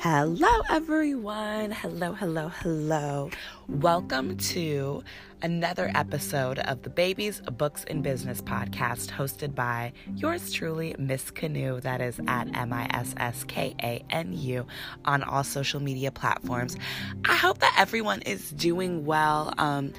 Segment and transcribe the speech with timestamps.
[0.00, 1.72] Hello, everyone.
[1.72, 3.30] Hello, hello, hello.
[3.66, 5.02] Welcome to
[5.42, 11.82] another episode of the Babies, Books, and Business podcast hosted by yours truly, Miss Kanu.
[11.82, 14.68] That is at M I S S K A N U
[15.04, 16.76] on all social media platforms.
[17.28, 19.52] I hope that everyone is doing well.
[19.58, 19.92] Um,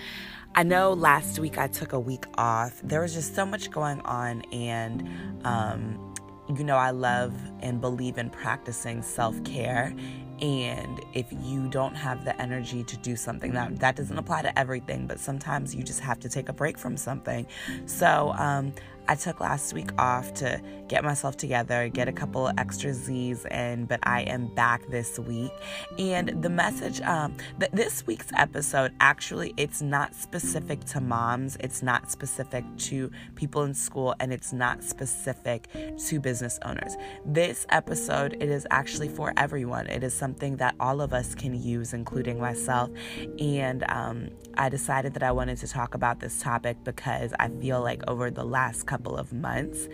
[0.56, 2.80] I know last week I took a week off.
[2.86, 5.10] There was just so much going on, and
[5.44, 6.14] um,
[6.58, 9.94] you know, I love and believe in practicing self care.
[10.42, 14.58] And if you don't have the energy to do something, that that doesn't apply to
[14.58, 17.46] everything, but sometimes you just have to take a break from something.
[17.86, 18.74] So um,
[19.10, 23.86] I took last week off to get myself together, get a couple extra Z's in,
[23.86, 25.52] but I am back this week.
[25.98, 31.82] And the message, um, that this week's episode actually, it's not specific to moms, it's
[31.82, 35.68] not specific to people in school, and it's not specific
[36.06, 36.96] to business owners.
[37.26, 39.88] This episode, it is actually for everyone.
[39.88, 42.92] It is something that all of us can use, including myself.
[43.40, 47.82] And um, I decided that I wanted to talk about this topic because I feel
[47.82, 49.88] like over the last couple couple of months,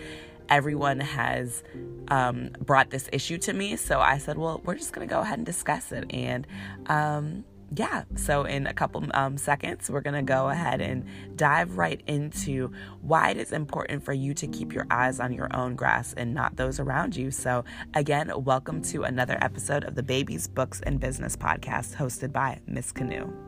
[0.49, 1.63] everyone has
[2.07, 3.75] um, brought this issue to me.
[3.75, 6.05] So I said, well, we're just going to go ahead and discuss it.
[6.09, 6.47] And
[6.87, 11.77] um, yeah, so in a couple um, seconds, we're going to go ahead and dive
[11.77, 15.75] right into why it is important for you to keep your eyes on your own
[15.75, 17.29] grass and not those around you.
[17.29, 22.59] So, again, welcome to another episode of the Babies, Books, and Business podcast hosted by
[22.67, 23.44] Miss Kanu.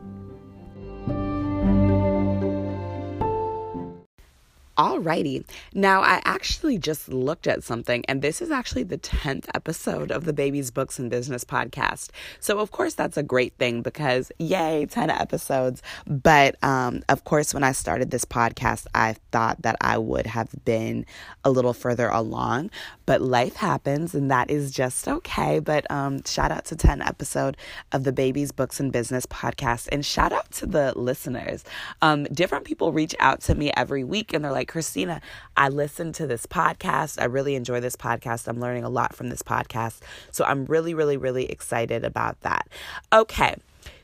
[4.78, 5.44] Alrighty.
[5.74, 10.24] Now, I actually just looked at something, and this is actually the 10th episode of
[10.24, 12.10] the Babies Books and Business podcast.
[12.38, 15.82] So, of course, that's a great thing because, yay, 10 episodes.
[16.06, 20.50] But, um, of course, when I started this podcast, I thought that I would have
[20.64, 21.06] been
[21.44, 22.70] a little further along,
[23.04, 25.58] but life happens, and that is just okay.
[25.58, 27.56] But, um, shout out to 10 episode
[27.90, 31.64] of the Babies Books and Business podcast, and shout out to the listeners.
[32.00, 35.20] Um, different people reach out to me every week, and they're like, Christina,
[35.56, 37.20] I listen to this podcast.
[37.20, 38.46] I really enjoy this podcast.
[38.46, 40.00] I'm learning a lot from this podcast.
[40.30, 42.68] So I'm really, really, really excited about that.
[43.12, 43.56] Okay.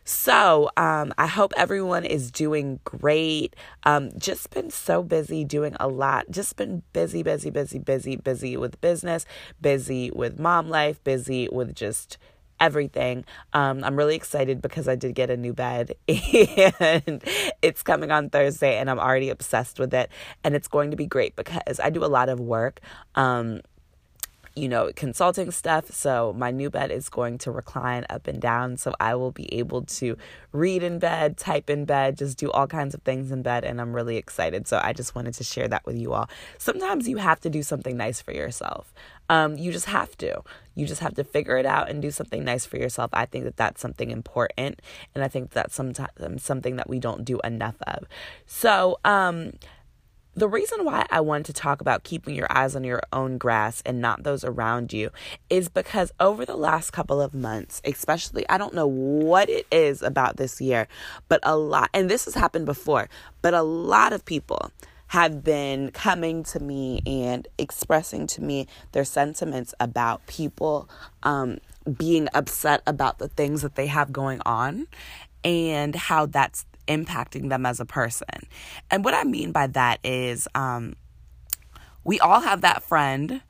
[0.07, 3.57] So, um, I hope everyone is doing great.
[3.85, 6.31] Um, just been so busy doing a lot.
[6.31, 9.25] Just been busy, busy, busy, busy, busy with business,
[9.63, 12.19] busy with mom life, busy with just
[12.61, 13.25] everything.
[13.53, 17.23] Um, I'm really excited because I did get a new bed and
[17.63, 20.11] it's coming on Thursday and I'm already obsessed with it.
[20.43, 22.81] And it's going to be great because I do a lot of work.
[23.15, 23.61] Um,
[24.57, 25.91] you know, consulting stuff.
[25.91, 28.77] So my new bed is going to recline up and down.
[28.77, 30.17] So I will be able to
[30.53, 33.65] read in bed, type in bed, just do all kinds of things in bed.
[33.65, 34.69] And I'm really excited.
[34.69, 36.29] So I just wanted to share that with you all.
[36.59, 38.95] Sometimes you have to do something nice for yourself.
[39.29, 40.43] Um, you just have to.
[40.75, 43.11] You just have to figure it out and do something nice for yourself.
[43.13, 44.83] I think that that's something important,
[45.15, 48.07] and I think that's sometimes something that we don't do enough of.
[48.47, 49.53] So, um,
[50.34, 53.83] the reason why I want to talk about keeping your eyes on your own grass
[53.87, 55.11] and not those around you
[55.49, 60.03] is because over the last couple of months, especially, I don't know what it is
[60.03, 60.89] about this year,
[61.28, 63.09] but a lot, and this has happened before,
[63.43, 64.71] but a lot of people
[65.09, 70.89] have been coming to me and expressing to me their sentiments about people
[71.23, 71.59] um,
[71.97, 74.89] being upset about the things that they have going on
[75.44, 78.49] and how that's impacting them as a person.
[78.91, 80.95] And what I mean by that is um,
[82.05, 83.43] we all have that friend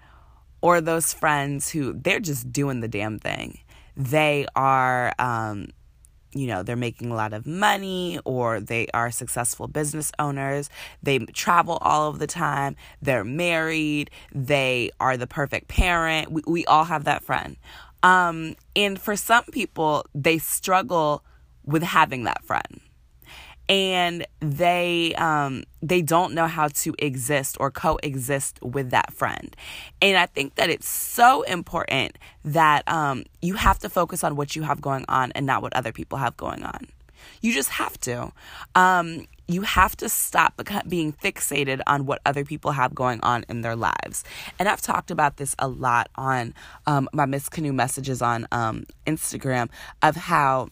[0.61, 3.59] or those friends who they're just doing the damn thing.
[3.97, 5.69] They are um,
[6.34, 10.69] you know, they're making a lot of money or they are successful business owners.
[11.03, 12.77] They travel all of the time.
[13.00, 14.11] They're married.
[14.34, 16.33] They are the perfect parent.
[16.33, 17.56] We, we all have that friend.
[18.03, 21.25] Um, and for some people, they struggle
[21.65, 22.81] with having that friend
[23.69, 29.57] and they um they don't know how to exist or coexist with that friend.
[30.03, 34.55] And i think that it's so important that um you have to focus on what
[34.55, 36.88] you have going on and not what other people have going on.
[37.41, 38.33] You just have to.
[38.75, 43.61] Um you have to stop being fixated on what other people have going on in
[43.61, 44.25] their lives.
[44.59, 46.55] And I've talked about this a lot on
[46.87, 49.69] um, my Miss Kanu messages on um, Instagram
[50.03, 50.71] of how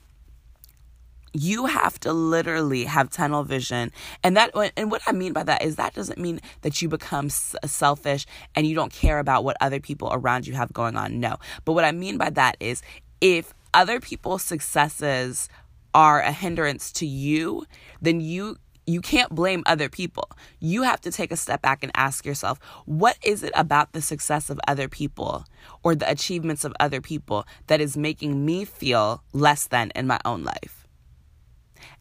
[1.32, 3.90] you have to literally have tunnel vision
[4.22, 7.28] and that and what i mean by that is that doesn't mean that you become
[7.30, 11.36] selfish and you don't care about what other people around you have going on no
[11.64, 12.82] but what i mean by that is
[13.20, 15.48] if other people's successes
[15.94, 17.64] are a hindrance to you
[18.00, 18.56] then you
[18.86, 20.28] you can't blame other people.
[20.58, 24.02] You have to take a step back and ask yourself, what is it about the
[24.02, 25.44] success of other people
[25.84, 30.18] or the achievements of other people that is making me feel less than in my
[30.24, 30.81] own life?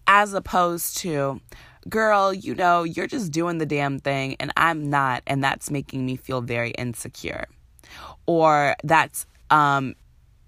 [0.07, 1.39] As opposed to,
[1.89, 6.05] girl, you know, you're just doing the damn thing and I'm not, and that's making
[6.05, 7.45] me feel very insecure.
[8.25, 9.95] Or that's um,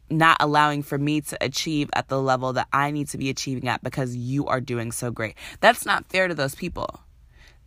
[0.10, 3.68] not allowing for me to achieve at the level that I need to be achieving
[3.68, 5.36] at because you are doing so great.
[5.60, 7.00] That's not fair to those people.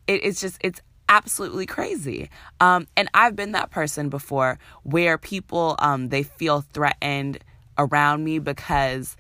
[0.07, 2.31] It, it's just, it's absolutely crazy.
[2.61, 7.39] Um, and I've been that person before where people, um, they feel threatened
[7.79, 9.17] around me because,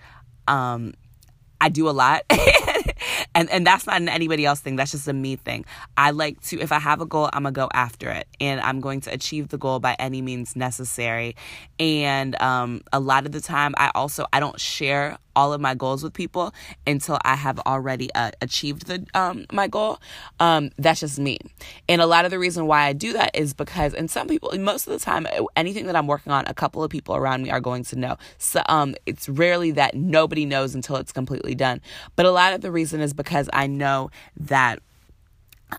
[0.48, 0.94] um,
[1.60, 2.22] I do a lot.
[3.36, 4.76] and and that's not an anybody else thing.
[4.76, 5.64] That's just a me thing.
[5.96, 8.80] I like to if I have a goal, I'm gonna go after it, and I'm
[8.80, 11.36] going to achieve the goal by any means necessary.
[11.78, 15.74] And um, a lot of the time, I also I don't share all of my
[15.74, 16.54] goals with people
[16.86, 20.00] until I have already uh, achieved the um, my goal.
[20.40, 21.38] Um, that's just me.
[21.90, 24.58] And a lot of the reason why I do that is because, and some people,
[24.58, 27.50] most of the time, anything that I'm working on, a couple of people around me
[27.50, 28.16] are going to know.
[28.38, 31.82] So um, it's rarely that nobody knows until it's completely done.
[32.16, 34.80] But a lot of the reason is because I know that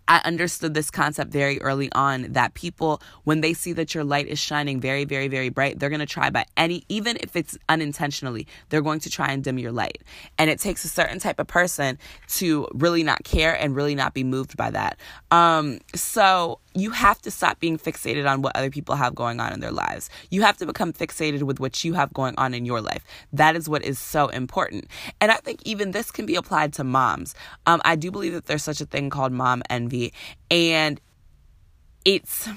[0.08, 4.28] I understood this concept very early on that people, when they see that your light
[4.28, 7.58] is shining very, very, very bright, they're going to try by any, even if it's
[7.70, 10.04] unintentionally, they're going to try and dim your light.
[10.38, 11.98] And it takes a certain type of person
[12.30, 15.00] to really not care and really not be moved by that.
[15.32, 19.54] Um, so you have to stop being fixated on what other people have going on
[19.54, 20.10] in their lives.
[20.30, 23.04] You have to become fixated with what you have going on in your life.
[23.34, 24.88] That is what is so important.
[25.20, 27.36] And I think even this can be applied to moms.
[27.66, 30.14] Um, I do believe that there's such a thing called mom envy,
[30.52, 31.02] and
[32.06, 32.48] it's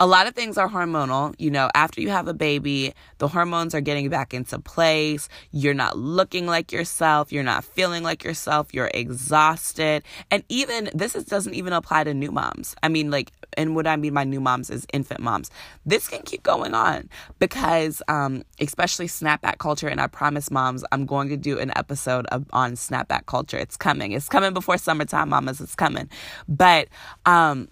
[0.00, 1.34] a lot of things are hormonal.
[1.38, 5.28] You know, after you have a baby, the hormones are getting back into place.
[5.52, 7.30] You're not looking like yourself.
[7.30, 8.72] You're not feeling like yourself.
[8.72, 10.02] You're exhausted.
[10.30, 12.74] And even this is, doesn't even apply to new moms.
[12.82, 15.50] I mean, like, and what I mean by new moms is infant moms.
[15.84, 19.88] This can keep going on because, um, especially snapback culture.
[19.88, 23.58] And I promise, moms, I'm going to do an episode of, on snapback culture.
[23.58, 24.12] It's coming.
[24.12, 25.60] It's coming before summertime, mamas.
[25.60, 26.08] It's coming.
[26.48, 26.88] But,
[27.26, 27.68] um,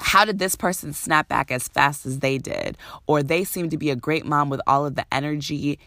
[0.00, 2.76] how did this person snap back as fast as they did?
[3.06, 5.78] Or they seem to be a great mom with all of the energy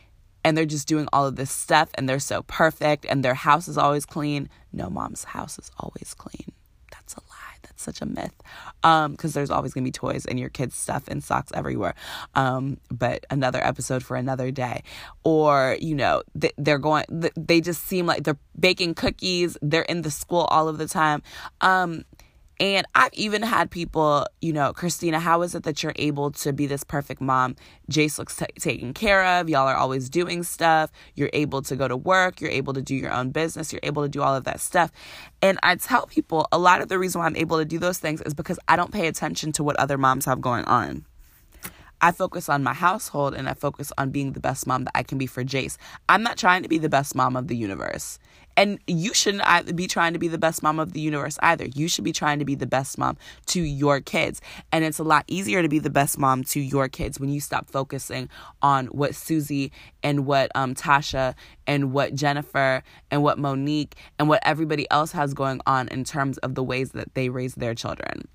[0.44, 3.68] and they're just doing all of this stuff and they're so perfect and their house
[3.68, 4.50] is always clean.
[4.74, 6.52] No, mom's house is always clean.
[6.92, 7.58] That's a lie.
[7.62, 8.34] That's such a myth.
[8.84, 11.94] Um, because there's always gonna be toys and your kids' stuff and socks everywhere.
[12.34, 14.84] Um, but another episode for another day.
[15.24, 16.24] Or, you know,
[16.58, 17.06] they're going,
[17.36, 21.22] they just seem like they're baking cookies, they're in the school all of the time.
[21.62, 22.04] Um,
[22.62, 26.54] and I've even had people, you know, Christina, how is it that you're able to
[26.54, 27.56] be this perfect mom?
[27.90, 29.50] Jace looks t- taken care of.
[29.50, 30.92] Y'all are always doing stuff.
[31.16, 32.40] You're able to go to work.
[32.40, 33.74] You're able to do your own business.
[33.74, 34.92] You're able to do all of that stuff.
[35.42, 37.98] And I tell people a lot of the reason why I'm able to do those
[37.98, 41.08] things is because I don't pay attention to what other moms have going on.
[42.00, 45.02] I focus on my household and I focus on being the best mom that I
[45.02, 45.78] can be for Jace.
[46.10, 48.20] I'm not trying to be the best mom of the universe.
[48.62, 51.66] And you shouldn't be trying to be the best mom of the universe either.
[51.66, 53.18] You should be trying to be the best mom
[53.48, 54.40] to your kids.
[54.72, 57.40] And it's a lot easier to be the best mom to your kids when you
[57.40, 58.30] stop focusing
[58.62, 59.72] on what Susie
[60.04, 61.34] and what um, Tasha
[61.66, 66.38] and what Jennifer and what Monique and what everybody else has going on in terms
[66.38, 68.28] of the ways that they raise their children.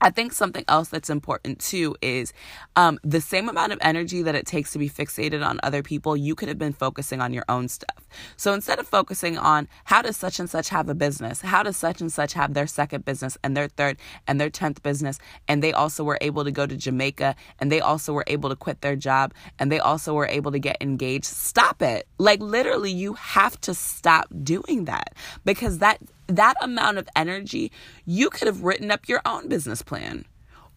[0.00, 2.32] I think something else that's important too is
[2.76, 6.16] um, the same amount of energy that it takes to be fixated on other people,
[6.16, 8.06] you could have been focusing on your own stuff.
[8.36, 11.76] So instead of focusing on how does such and such have a business, how does
[11.76, 13.96] such and such have their second business and their third
[14.26, 15.18] and their 10th business,
[15.48, 18.56] and they also were able to go to Jamaica and they also were able to
[18.56, 22.06] quit their job and they also were able to get engaged, stop it.
[22.18, 27.72] Like literally, you have to stop doing that because that that amount of energy,
[28.06, 30.24] you could have written up your own business plan.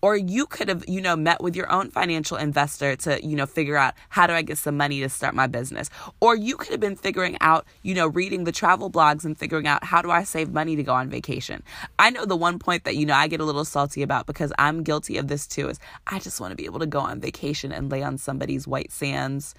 [0.04, 3.46] Or you could have, you know, met with your own financial investor to, you know,
[3.46, 5.92] figure out how do I get some money to start my business.
[6.20, 9.68] Or you could have been figuring out, you know, reading the travel blogs and figuring
[9.68, 11.62] out how do I save money to go on vacation.
[12.00, 14.52] I know the one point that, you know, I get a little salty about because
[14.58, 17.20] I'm guilty of this too is I just want to be able to go on
[17.20, 19.54] vacation and lay on somebody's white sands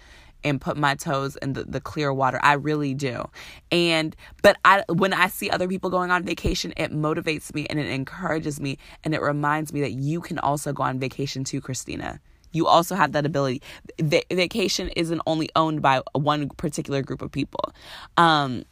[0.45, 2.39] and put my toes in the, the clear water.
[2.43, 3.29] I really do.
[3.71, 7.79] And but I when I see other people going on vacation, it motivates me and
[7.79, 11.61] it encourages me and it reminds me that you can also go on vacation too,
[11.61, 12.21] Christina.
[12.53, 13.63] You also have that ability.
[14.01, 17.73] V- vacation isn't only owned by one particular group of people.
[18.17, 18.65] Um,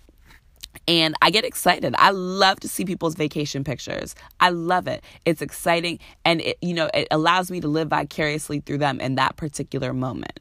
[0.87, 1.95] and I get excited.
[1.99, 4.15] I love to see people's vacation pictures.
[4.39, 5.03] I love it.
[5.25, 9.17] It's exciting and it you know, it allows me to live vicariously through them in
[9.17, 10.41] that particular moment.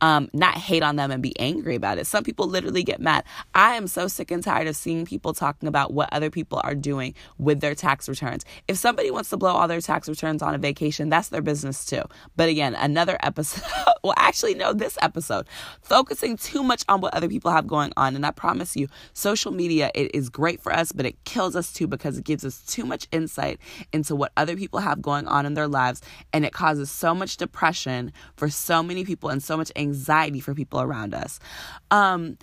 [0.00, 2.06] Um, not hate on them and be angry about it.
[2.06, 3.24] Some people literally get mad.
[3.54, 6.74] I am so sick and tired of seeing people talking about what other people are
[6.74, 8.44] doing with their tax returns.
[8.68, 11.84] If somebody wants to blow all their tax returns on a vacation, that's their business
[11.84, 12.02] too.
[12.36, 13.64] But again, another episode,
[14.04, 15.46] well, actually, no, this episode,
[15.82, 18.14] focusing too much on what other people have going on.
[18.14, 21.72] And I promise you, social media, it is great for us, but it kills us
[21.72, 23.58] too because it gives us too much insight
[23.92, 26.02] into what other people have going on in their lives.
[26.32, 29.87] And it causes so much depression for so many people and so much anxiety
[30.42, 31.40] for people around us.
[31.90, 32.38] Um,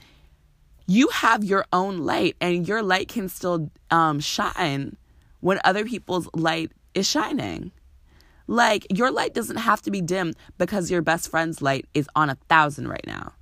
[0.88, 4.98] you have your own light, and your light can still um, shine
[5.40, 7.72] when other people's light is shining.
[8.48, 12.30] Like, your light doesn't have to be dim because your best friend's light is on
[12.30, 13.34] a thousand right now.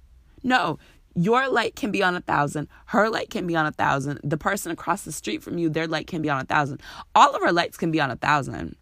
[0.43, 0.79] No,
[1.15, 4.37] your light can be on a thousand, her light can be on a thousand, the
[4.37, 6.81] person across the street from you, their light can be on a thousand.
[7.13, 8.75] All of our lights can be on a thousand.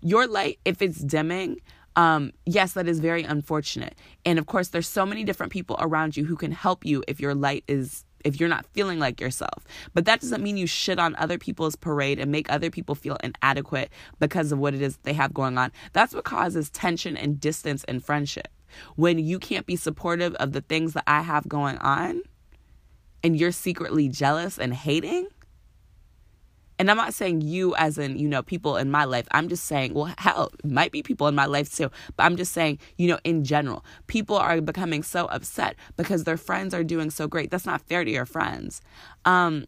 [0.00, 1.60] Your light, if it's dimming,
[1.96, 3.94] um, yes, that is very unfortunate.
[4.24, 7.20] And of course, there's so many different people around you who can help you if
[7.20, 9.64] your light is if you're not feeling like yourself.
[9.94, 13.16] But that doesn't mean you shit on other people's parade and make other people feel
[13.22, 15.70] inadequate because of what it is they have going on.
[15.92, 18.48] That's what causes tension and distance in friendship
[18.96, 22.22] when you can't be supportive of the things that I have going on
[23.22, 25.28] and you're secretly jealous and hating.
[26.78, 29.26] And I'm not saying you as in, you know, people in my life.
[29.30, 31.90] I'm just saying, well, hell, might be people in my life too.
[32.16, 36.36] But I'm just saying, you know, in general, people are becoming so upset because their
[36.36, 37.50] friends are doing so great.
[37.50, 38.82] That's not fair to your friends.
[39.24, 39.66] Um,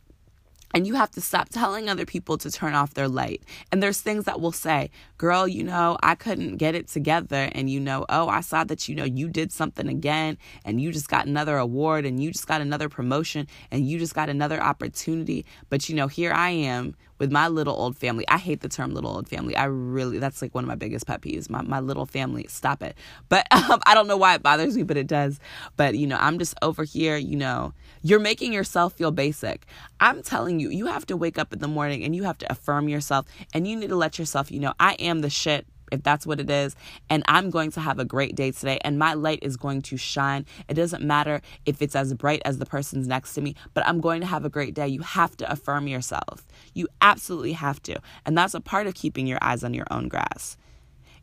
[0.74, 3.42] and you have to stop telling other people to turn off their light.
[3.72, 7.48] And there's things that will say, girl, you know, I couldn't get it together.
[7.52, 10.92] And you know, oh, I saw that, you know, you did something again and you
[10.92, 14.60] just got another award and you just got another promotion and you just got another
[14.60, 15.44] opportunity.
[15.70, 18.24] But, you know, here I am with my little old family.
[18.28, 19.56] I hate the term little old family.
[19.56, 21.50] I really, that's like one of my biggest pet peeves.
[21.50, 22.96] My, my little family, stop it.
[23.28, 25.40] But um, I don't know why it bothers me, but it does.
[25.76, 29.66] But, you know, I'm just over here, you know, you're making yourself feel basic.
[30.00, 32.52] I'm telling you, you have to wake up in the morning and you have to
[32.52, 36.02] affirm yourself and you need to let yourself, you know, I am the shit if
[36.02, 36.76] that's what it is.
[37.10, 39.96] And I'm going to have a great day today, and my light is going to
[39.96, 40.46] shine.
[40.68, 44.00] It doesn't matter if it's as bright as the person's next to me, but I'm
[44.00, 44.88] going to have a great day.
[44.88, 46.46] You have to affirm yourself.
[46.74, 48.00] You absolutely have to.
[48.24, 50.56] And that's a part of keeping your eyes on your own grass.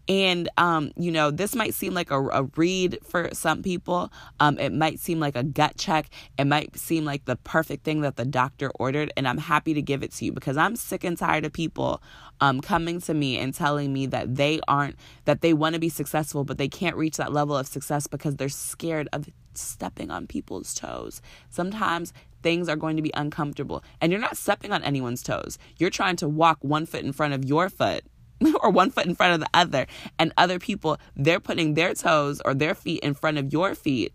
[0.08, 4.12] And, um, you know, this might seem like a, a read for some people.
[4.40, 6.10] Um, it might seem like a gut check.
[6.38, 9.12] It might seem like the perfect thing that the doctor ordered.
[9.18, 12.04] And I'm happy to give it to you because I'm sick and tired of people
[12.40, 14.96] um, coming to me and telling me that they aren't,
[15.26, 18.36] that they want to be successful, but they can't reach that level of success because
[18.36, 21.22] they're scared of stepping on people's toes.
[21.50, 25.58] Sometimes things are going to be uncomfortable and you're not stepping on anyone's toes.
[25.78, 28.04] You're trying to walk one foot in front of your foot
[28.62, 29.88] or one foot in front of the other.
[30.20, 34.14] And other people, they're putting their toes or their feet in front of your feet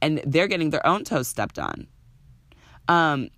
[0.00, 1.86] and they're getting their own toes stepped on.
[2.88, 3.30] Um,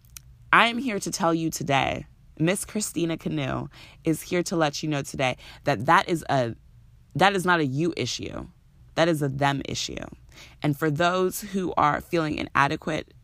[0.53, 2.07] I am here to tell you today,
[2.39, 3.69] Miss Christina Kanu
[4.05, 6.55] is here to let you know today that that is a
[7.15, 8.49] that is not a you issue.
[8.97, 10.05] That is a them issue.
[10.63, 13.15] And for those who are feeling inadequate,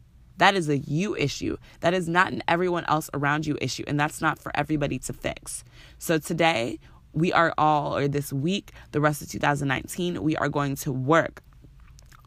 [0.41, 1.59] that is a you issue.
[1.81, 3.85] That is not an everyone else around you issue.
[3.87, 5.65] And that's not for everybody to fix.
[5.99, 6.79] So today,
[7.13, 11.43] we are all, or this week, the rest of 2019, we are going to work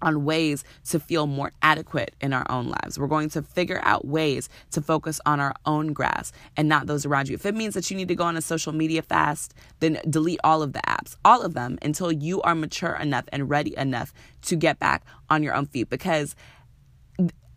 [0.03, 2.99] on ways to feel more adequate in our own lives.
[2.99, 7.07] We're going to figure out ways to focus on our own grass and not those
[7.07, 7.35] around you.
[7.35, 10.41] If it means that you need to go on a social media fast, then delete
[10.43, 14.13] all of the apps, all of them, until you are mature enough and ready enough
[14.43, 15.89] to get back on your own feet.
[15.89, 16.35] Because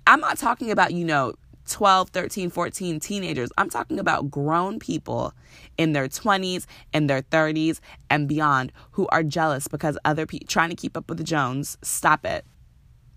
[0.07, 1.35] I'm not talking about, you know,
[1.69, 3.51] 12, 13, 14 teenagers.
[3.59, 5.33] I'm talking about grown people
[5.77, 10.71] in their 20s and their 30s and beyond who are jealous because other people trying
[10.71, 11.77] to keep up with the Jones.
[11.83, 12.45] Stop it.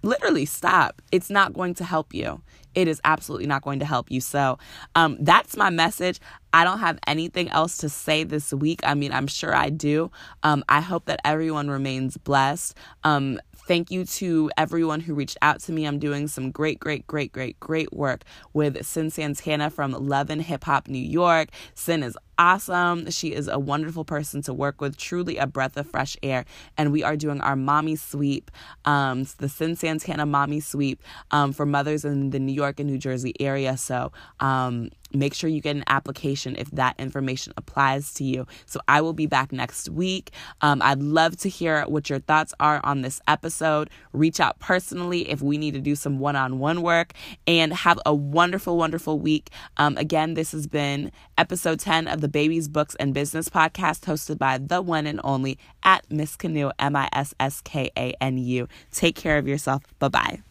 [0.02, 1.02] Literally stop.
[1.12, 2.42] It's not going to help you.
[2.74, 4.22] It is absolutely not going to help you.
[4.22, 4.58] So,
[4.96, 6.20] um, that's my message.
[6.54, 8.80] I don't have anything else to say this week.
[8.84, 10.10] I mean, I'm sure I do.
[10.44, 12.78] Um, I hope that everyone remains blessed.
[13.04, 15.86] Um, Thank you to everyone who reached out to me.
[15.86, 20.42] I'm doing some great, great, great, great, great work with Cyn Santana from Love and
[20.42, 21.50] Hip Hop New York.
[21.76, 23.12] Cyn is awesome.
[23.12, 26.46] She is a wonderful person to work with, truly a breath of fresh air.
[26.78, 28.50] And we are doing our mommy sweep,
[28.86, 32.98] um, the Cyn Santana mommy sweep um, for mothers in the New York and New
[32.98, 33.76] Jersey area.
[33.76, 38.48] So um, make sure you get an application if that information applies to you.
[38.66, 40.32] So I will be back next week.
[40.62, 43.90] Um, I'd love to hear what your thoughts are on this episode.
[44.14, 47.14] Reach out personally if we need to do some one on one work
[47.48, 49.50] and have a wonderful, wonderful week.
[49.78, 54.02] Um, again, this has been episode 10 of the the Babies Books and Business podcast
[54.02, 58.14] hosted by the one and only at Miss Kanu, M I S S K A
[58.22, 58.68] N U.
[58.92, 59.82] Take care of yourself.
[59.98, 60.49] Bye bye.